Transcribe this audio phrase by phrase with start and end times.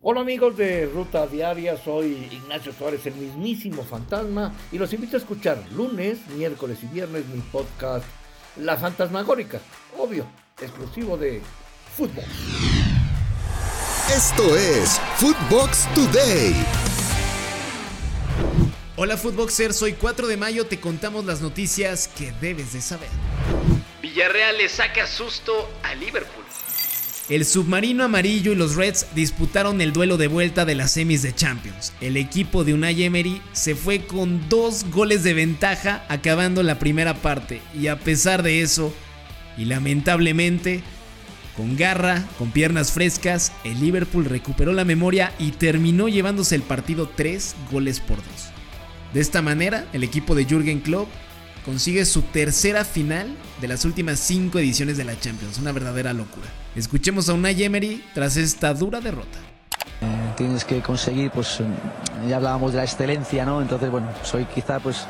[0.00, 5.18] Hola amigos de Ruta Diaria, soy Ignacio Suárez, el mismísimo fantasma, y los invito a
[5.18, 8.04] escuchar lunes, miércoles y viernes mi podcast
[8.58, 9.58] La Fantasmagórica,
[9.98, 10.24] obvio,
[10.60, 11.42] exclusivo de
[11.96, 12.22] fútbol.
[14.14, 16.54] Esto es Footbox Today.
[18.94, 23.08] Hola Footboxer, soy 4 de mayo, te contamos las noticias que debes de saber.
[24.00, 26.44] Villarreal le saca susto a Liverpool.
[27.28, 31.34] El submarino amarillo y los Reds disputaron el duelo de vuelta de las semis de
[31.34, 31.92] Champions.
[32.00, 37.12] El equipo de Unai Emery se fue con dos goles de ventaja acabando la primera
[37.12, 38.94] parte y a pesar de eso,
[39.58, 40.82] y lamentablemente,
[41.54, 47.10] con garra, con piernas frescas, el Liverpool recuperó la memoria y terminó llevándose el partido
[47.14, 48.24] 3 goles por 2.
[49.12, 51.10] De esta manera, el equipo de Jürgen Klopp
[51.66, 55.58] consigue su tercera final de las últimas cinco ediciones de la Champions.
[55.58, 56.46] Una verdadera locura.
[56.78, 59.38] Escuchemos a Unai Emery tras esta dura derrota.
[60.00, 61.58] Eh, tienes que conseguir, pues
[62.28, 63.60] ya hablábamos de la excelencia, ¿no?
[63.60, 65.04] Entonces, bueno, soy quizá pues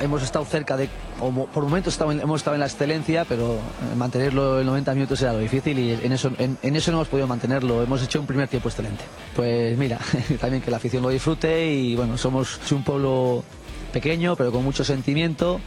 [0.00, 0.88] hemos estado cerca de,
[1.20, 5.34] o por momentos hemos estado en la excelencia, pero eh, mantenerlo en 90 minutos era
[5.34, 6.30] lo difícil y en, eso
[6.90, 7.82] no hemos podido mantenerlo.
[7.82, 9.04] Hemos hecho un primer tiempo excelente.
[9.36, 9.98] Pues mira,
[10.40, 13.44] también que la afición lo disfrute y bueno, somos un pueblo
[13.88, 15.60] pequeño, pero con mucho sentimiento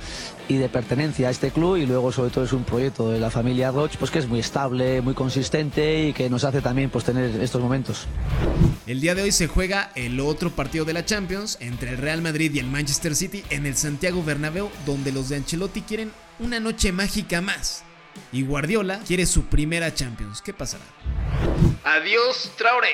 [0.48, 3.30] y de pertenencia a este club y luego sobre todo es un proyecto de la
[3.30, 7.06] familia Roche pues que es muy estable, muy consistente y que nos hace también pues
[7.06, 8.08] tener estos momentos.
[8.88, 12.22] El día de hoy se juega el otro partido de la Champions entre el Real
[12.22, 16.60] Madrid y el Manchester City en el Santiago Bernabéu donde los de Ancelotti quieren una
[16.60, 17.84] noche mágica más
[18.32, 20.42] y Guardiola quiere su primera Champions.
[20.42, 20.84] ¿Qué pasará?
[21.84, 22.94] Adiós, Traoré.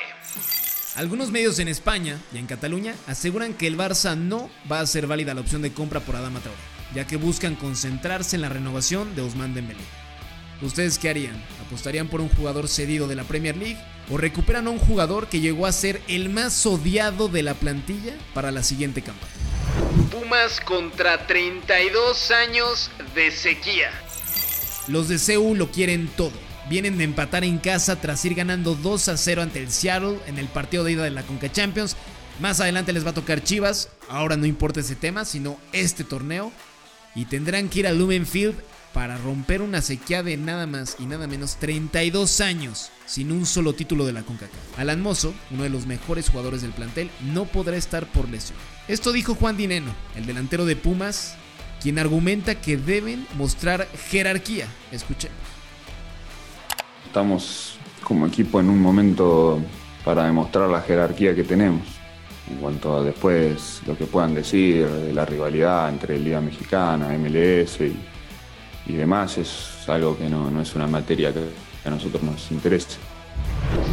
[0.98, 5.06] Algunos medios en España y en Cataluña aseguran que el Barça no va a ser
[5.06, 6.59] válida la opción de compra por Adama Traoré,
[6.95, 9.84] ya que buscan concentrarse en la renovación de Ousmane Dembélé.
[10.59, 11.36] ¿Ustedes qué harían?
[11.67, 13.78] ¿Apostarían por un jugador cedido de la Premier League
[14.09, 18.16] o recuperan a un jugador que llegó a ser el más odiado de la plantilla
[18.34, 19.34] para la siguiente campaña?
[20.09, 23.92] Pumas contra 32 años de sequía.
[24.88, 29.08] Los de CEU lo quieren todo Vienen de empatar en casa tras ir ganando 2
[29.08, 31.95] a 0 ante el Seattle en el partido de ida de la Conca Champions.
[32.42, 33.89] Más adelante les va a tocar Chivas.
[34.10, 36.52] Ahora no importa ese tema, sino este torneo.
[37.16, 38.56] Y tendrán que ir a Lumenfield
[38.94, 43.73] para romper una sequía de nada más y nada menos 32 años sin un solo
[43.73, 44.77] título de la CONCACAF.
[44.77, 48.60] Alan Mozo, uno de los mejores jugadores del plantel, no podrá estar por lesión.
[48.89, 51.36] Esto dijo Juan Dineno, el delantero de Pumas,
[51.82, 54.67] quien argumenta que deben mostrar jerarquía.
[54.92, 55.58] Escuchemos
[57.08, 59.60] estamos como equipo en un momento
[60.06, 61.82] para demostrar la jerarquía que tenemos.
[62.50, 67.80] En cuanto a después lo que puedan decir de la rivalidad entre Liga Mexicana, MLS
[68.86, 71.42] y, demás, es algo que no, es una materia que,
[71.84, 72.98] a nosotros nos interese.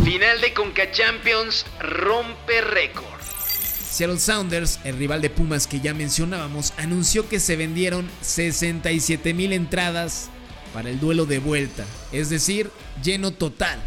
[0.04, 3.20] Final de Conca Champions rompe récord.
[3.22, 9.52] Seattle Sounders, el rival de Pumas que ya mencionábamos, anunció que se vendieron 67 mil
[9.52, 10.30] entradas
[10.74, 12.68] para el duelo de vuelta, es decir,
[13.02, 13.78] lleno total.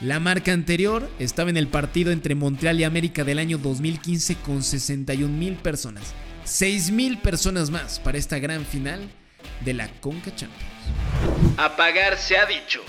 [0.00, 4.62] La marca anterior estaba en el partido entre Montreal y América del año 2015 con
[4.62, 6.14] 61 mil personas.
[6.44, 9.08] 6 mil personas más para esta gran final
[9.64, 10.64] de la Conca Champions.
[11.56, 12.80] Apagar se ha dicho.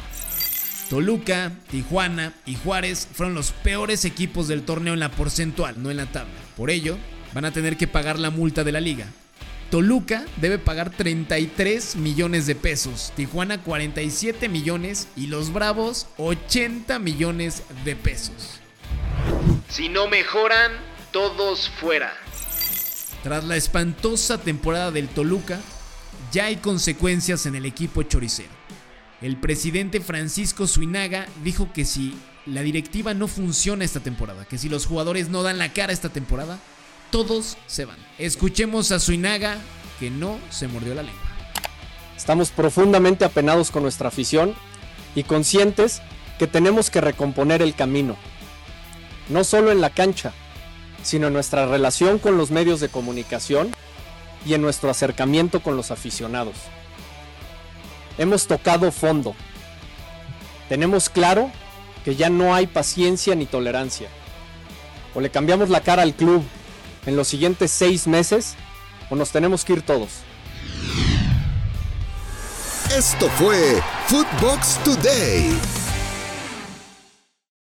[0.89, 5.97] Toluca, Tijuana y Juárez fueron los peores equipos del torneo en la porcentual, no en
[5.97, 6.33] la tabla.
[6.55, 6.97] Por ello,
[7.33, 9.07] van a tener que pagar la multa de la liga,
[9.69, 17.63] Toluca debe pagar 33 millones de pesos, Tijuana 47 millones y los Bravos 80 millones
[17.83, 18.59] de pesos.
[19.69, 20.71] Si no mejoran,
[21.11, 22.13] todos fuera.
[23.23, 25.59] Tras la espantosa temporada del Toluca,
[26.31, 28.49] ya hay consecuencias en el equipo choricero.
[29.21, 32.13] El presidente Francisco Suinaga dijo que si
[32.45, 36.09] la directiva no funciona esta temporada, que si los jugadores no dan la cara esta
[36.09, 36.59] temporada,
[37.11, 37.97] todos se van.
[38.17, 39.57] Escuchemos a Suinaga
[39.99, 41.21] que no se mordió la lengua.
[42.17, 44.55] Estamos profundamente apenados con nuestra afición
[45.15, 46.01] y conscientes
[46.39, 48.17] que tenemos que recomponer el camino.
[49.29, 50.33] No solo en la cancha,
[51.03, 53.71] sino en nuestra relación con los medios de comunicación
[54.45, 56.55] y en nuestro acercamiento con los aficionados.
[58.17, 59.35] Hemos tocado fondo.
[60.69, 61.51] Tenemos claro
[62.03, 64.09] que ya no hay paciencia ni tolerancia.
[65.13, 66.43] O le cambiamos la cara al club
[67.05, 68.55] en los siguientes seis meses
[69.09, 70.09] o nos tenemos que ir todos.
[72.95, 75.84] Esto fue Footbox Today.